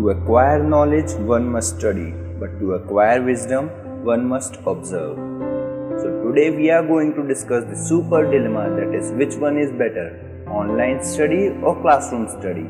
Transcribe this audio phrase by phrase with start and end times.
[0.00, 3.66] To acquire knowledge, one must study, but to acquire wisdom,
[4.02, 5.18] one must observe.
[6.00, 9.70] So, today we are going to discuss the super dilemma that is, which one is
[9.72, 10.06] better,
[10.48, 12.66] online study or classroom study.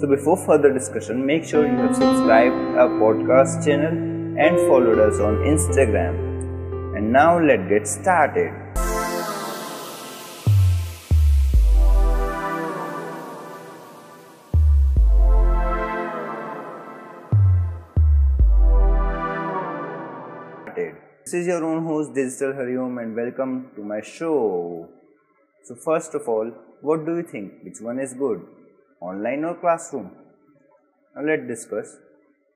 [0.00, 3.92] So, before further discussion, make sure you have subscribed our podcast channel
[4.46, 6.16] and followed us on Instagram.
[6.96, 8.63] And now, let's get started.
[20.76, 24.88] This is your own host Digital Hariom and welcome to my show.
[25.62, 26.50] So first of all,
[26.80, 27.62] what do you think?
[27.62, 28.44] Which one is good?
[29.00, 30.10] Online or classroom?
[31.14, 31.96] Now let's discuss.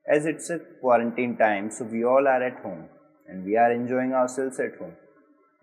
[0.05, 2.89] As it's a quarantine time, so we all are at home
[3.29, 4.95] and we are enjoying ourselves at home.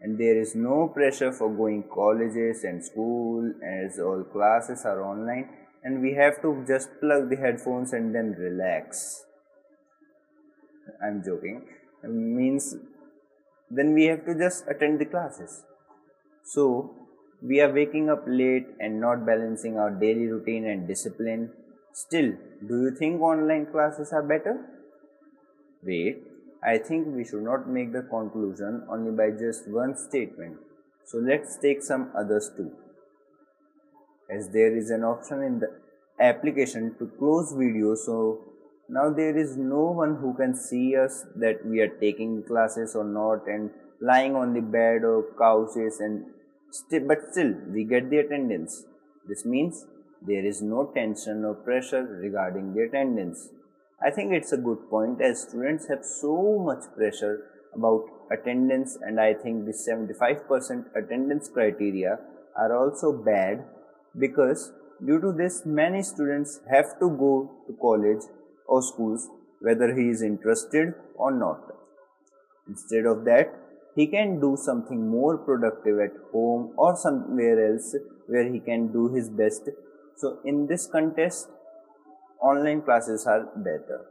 [0.01, 5.51] And there is no pressure for going colleges and school as all classes are online
[5.85, 9.27] and we have to just plug the headphones and then relax.
[11.03, 11.67] I'm joking
[12.03, 12.77] means
[13.71, 15.65] then we have to just attend the classes.
[16.45, 16.95] So
[17.43, 21.51] we are waking up late and not balancing our daily routine and discipline.
[21.93, 22.33] Still,
[22.67, 24.65] do you think online classes are better?
[25.83, 26.23] Wait,
[26.63, 30.57] I think we should not make the conclusion only by just one statement.
[31.05, 32.73] So let's take some others too.
[34.31, 35.69] As there is an option in the
[36.21, 38.41] application to close video so
[38.89, 43.05] now there is no one who can see us that we are taking classes or
[43.05, 43.71] not and
[44.01, 46.27] lying on the bed or couches and
[46.71, 48.85] st- but still we get the attendance.
[49.27, 49.87] This means
[50.23, 53.49] there is no tension or pressure regarding the attendance.
[54.03, 59.21] I think it's a good point as students have so much pressure about attendance and
[59.21, 62.19] i think the 75% attendance criteria
[62.57, 63.65] are also bad
[64.19, 64.73] because
[65.05, 67.33] due to this many students have to go
[67.67, 68.25] to college
[68.69, 69.29] or schools
[69.61, 71.61] whether he is interested or not.
[72.69, 73.55] Instead of that,
[73.95, 77.95] he can do something more productive at home or somewhere else
[78.27, 79.71] where he can do his best.
[80.17, 81.49] So, in this contest,
[82.41, 84.05] online classes are better.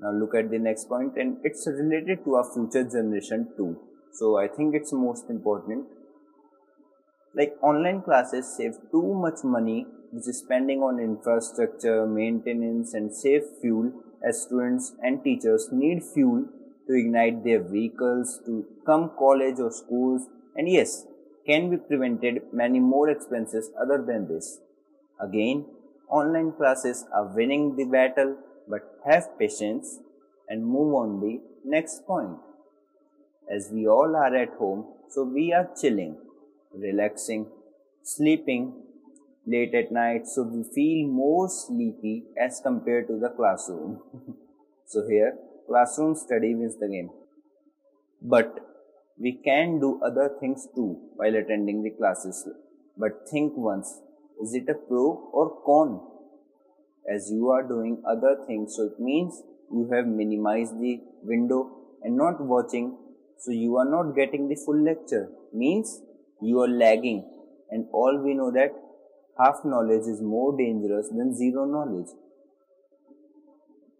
[0.00, 3.78] Now, look at the next point, and it's related to our future generation too.
[4.12, 5.86] So, I think it's most important.
[7.34, 13.42] Like online classes save too much money which is spending on infrastructure, maintenance, and safe
[13.60, 13.92] fuel
[14.26, 16.44] as students and teachers need fuel
[16.86, 20.28] to ignite their vehicles to come college or schools.
[20.56, 21.06] And yes
[21.46, 24.58] can be prevented many more expenses other than this.
[25.20, 25.66] Again
[26.08, 28.36] online classes are winning the battle
[28.68, 29.98] but have patience
[30.48, 32.36] and move on the next point.
[33.50, 36.16] As we all are at home so we are chilling
[36.74, 37.46] relaxing
[38.02, 38.85] sleeping
[39.46, 44.00] late at night so we feel more sleepy as compared to the classroom.
[44.88, 45.36] So here
[45.68, 47.10] classroom study wins the game.
[48.22, 48.60] But
[49.18, 52.48] we can do other things too while attending the classes.
[52.96, 54.00] But think once
[54.40, 56.00] is it a pro or con?
[57.12, 59.42] As you are doing other things so it means
[59.72, 61.60] you have minimized the window
[62.02, 62.96] and not watching.
[63.38, 65.28] So you are not getting the full lecture.
[65.52, 66.00] Means
[66.40, 67.24] you are lagging.
[67.70, 68.72] And all we know that
[69.38, 72.08] half knowledge is more dangerous than zero knowledge.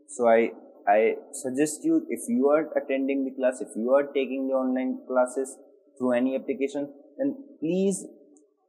[0.08, 0.50] So I,
[0.88, 5.00] I suggest you if you are attending the class, if you are taking the online
[5.06, 5.56] classes
[5.98, 8.06] through any application, then please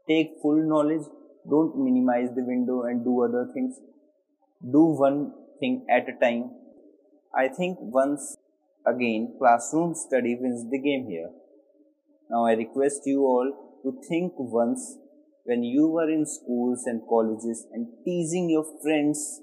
[0.08, 1.06] take full knowledge.
[1.50, 3.80] Don't minimize the window and do other things.
[4.62, 6.52] Do one thing at a time.
[7.34, 8.36] I think once
[8.86, 11.30] again classroom study wins the game here.
[12.30, 14.98] Now I request you all to think once
[15.48, 19.42] when you were in schools and colleges and teasing your friends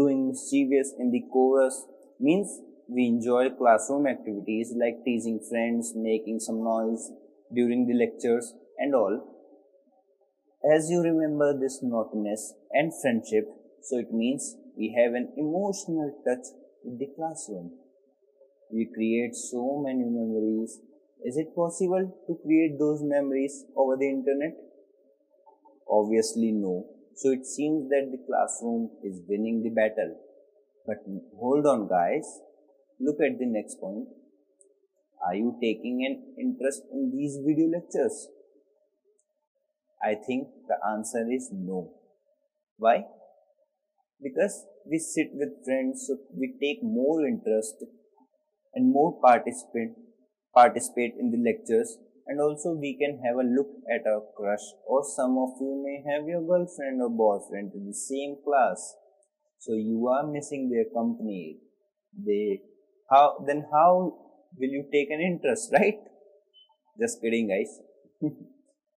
[0.00, 1.76] doing mischievous in the chorus
[2.20, 7.10] means we enjoy classroom activities like teasing friends, making some noise
[7.52, 9.16] during the lectures and all.
[10.72, 13.48] As you remember this naughtiness and friendship,
[13.82, 16.46] so it means we have an emotional touch
[16.84, 17.72] with the classroom.
[18.72, 20.78] We create so many memories.
[21.24, 24.69] Is it possible to create those memories over the internet?
[25.90, 26.86] Obviously no.
[27.14, 30.16] So it seems that the classroom is winning the battle.
[30.86, 30.98] But
[31.38, 32.40] hold on guys.
[32.98, 34.08] Look at the next point.
[35.26, 38.28] Are you taking an interest in these video lectures?
[40.02, 41.92] I think the answer is no.
[42.78, 43.04] Why?
[44.22, 47.84] Because we sit with friends, so we take more interest
[48.74, 49.92] and more participate
[50.54, 51.96] participate in the lectures
[52.26, 55.98] and also we can have a look at our crush or some of you may
[56.10, 58.94] have your girlfriend or boyfriend in the same class
[59.60, 61.58] So you are missing their company.
[62.16, 62.62] They
[63.10, 64.16] how then how
[64.56, 66.00] will you take an interest, right?
[66.98, 67.78] Just kidding, guys.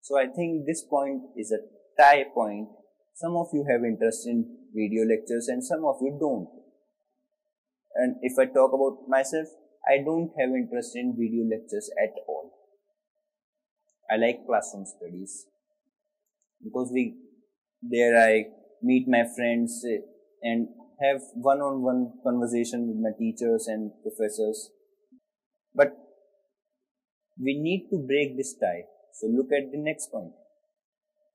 [0.03, 1.67] so I think this point is a
[2.01, 2.69] tie point.
[3.15, 6.49] Some of you have interest in video lectures and some of you don't.
[7.97, 9.49] And if I talk about myself,
[9.87, 12.62] I don't have interest in video lectures at all.
[14.13, 15.47] I like classroom studies
[16.63, 17.15] because we
[17.83, 18.47] there I
[18.83, 20.01] meet my friends eh,
[20.43, 20.69] and
[21.03, 24.71] have one-on-one conversation with my teachers and professors.
[25.75, 25.97] But
[27.41, 28.85] we need to break this tie.
[29.15, 30.33] So look at the next point.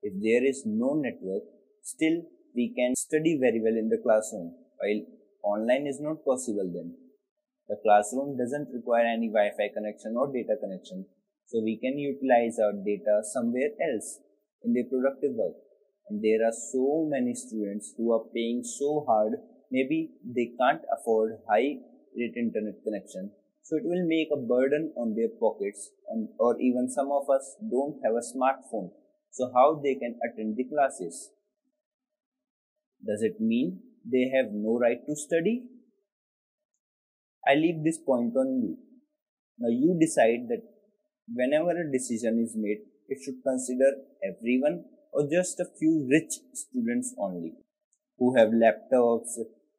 [0.02, 1.44] If there is no network,
[1.84, 2.22] still
[2.56, 5.02] we can study very well in the classroom while
[5.44, 6.96] online is not possible then.
[7.68, 11.06] The classroom doesn't require any Wi-Fi connection or data connection.
[11.48, 14.20] So we can utilize our data somewhere else
[14.64, 15.56] in the productive work.
[16.10, 19.34] And there are so many students who are paying so hard,
[19.72, 21.80] maybe they can't afford high
[22.16, 23.32] rate internet connection.
[23.64, 27.56] So it will make a burden on their pockets and, or even some of us
[27.70, 28.92] don't have a smartphone.
[29.32, 31.32] So how they can attend the classes?
[33.06, 35.64] Does it mean they have no right to study?
[37.48, 38.78] I leave this point on you.
[39.60, 40.64] Now you decide that
[41.34, 42.80] whenever a decision is made,
[43.10, 43.92] it should consider
[44.24, 47.54] everyone or just a few rich students only
[48.18, 49.38] who have laptops,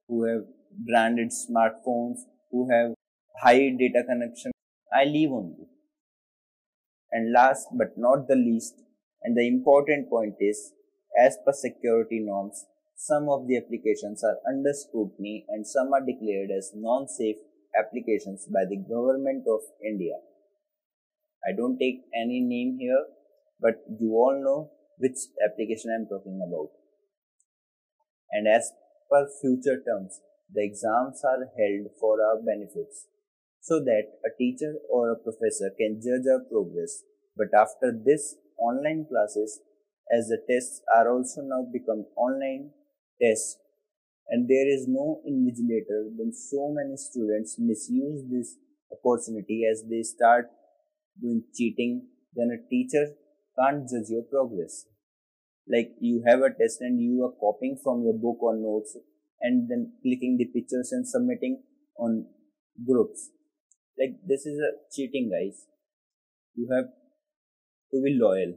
[0.08, 0.44] who have
[0.86, 2.18] branded smartphones,
[2.50, 2.94] who have
[3.42, 4.52] high data connection.
[4.92, 5.66] I leave on you.
[7.10, 8.82] And last but not the least,
[9.22, 10.72] and the important point is,
[11.18, 12.64] as per security norms,
[12.96, 17.36] some of the applications are under scrutiny and some are declared as non-safe
[17.78, 20.14] applications by the government of India.
[21.46, 23.04] I don't take any name here,
[23.60, 26.70] but you all know which application I am talking about.
[28.32, 28.72] And as
[29.10, 30.20] per future terms,
[30.52, 33.06] the exams are held for our benefits
[33.60, 37.02] so that a teacher or a professor can judge our progress.
[37.36, 39.60] But after this online classes,
[40.10, 42.70] as the tests are also now become online,
[43.22, 43.58] tests,
[44.28, 48.56] and there is no invigilator then so many students misuse this
[48.92, 50.50] opportunity as they start
[51.20, 53.04] doing cheating then a teacher
[53.58, 54.86] can't judge your progress.
[55.70, 58.96] Like you have a test and you are copying from your book or notes
[59.40, 61.62] and then clicking the pictures and submitting
[61.98, 62.26] on
[62.86, 63.30] groups.
[63.98, 65.66] Like this is a cheating guys.
[66.54, 66.86] You have
[67.92, 68.54] to be loyal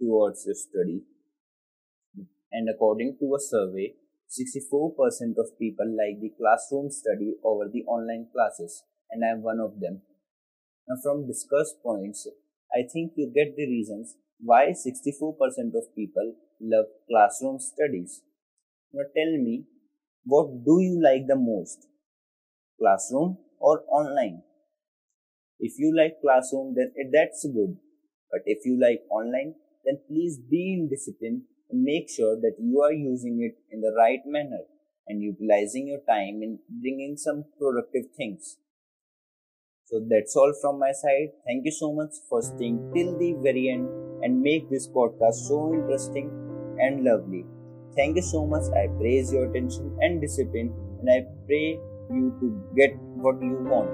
[0.00, 1.02] towards your study.
[2.52, 3.94] And according to a survey,
[4.30, 9.60] 64% of people like the classroom study over the online classes, and I am one
[9.60, 10.02] of them.
[10.88, 12.26] Now, from discussed points,
[12.74, 15.38] I think you get the reasons why 64%
[15.74, 18.22] of people love classroom studies.
[18.92, 19.64] Now, tell me,
[20.24, 21.86] what do you like the most?
[22.78, 24.42] Classroom or online?
[25.58, 27.76] If you like classroom, then that's good.
[28.30, 29.54] But if you like online,
[29.84, 33.94] then please be in discipline and make sure that you are using it in the
[33.96, 34.64] right manner
[35.06, 38.58] and utilizing your time in bringing some productive things.
[39.84, 41.30] So that's all from my side.
[41.46, 43.88] Thank you so much for staying till the very end
[44.22, 46.30] and make this podcast so interesting
[46.80, 47.44] and lovely.
[47.96, 48.64] Thank you so much.
[48.74, 51.78] I praise your attention and discipline and I pray
[52.10, 53.90] you to get what you want.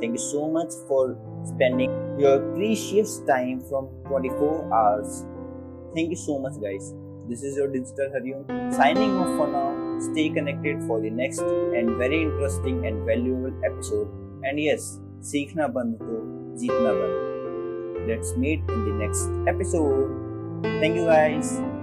[0.00, 5.24] Thank you so much for spending your precious time from 24 hours
[5.94, 6.94] Thank you so much, guys.
[7.28, 9.98] This is your Digital Hariom signing off for now.
[10.12, 14.08] Stay connected for the next and very interesting and valuable episode.
[14.44, 16.21] And yes, सीखना बंद तो
[16.57, 17.23] जीतना बंद.
[18.07, 20.09] Let's meet in the next episode.
[20.63, 21.76] Thank you, guys.